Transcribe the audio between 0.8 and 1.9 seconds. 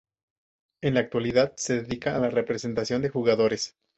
En la actualidad se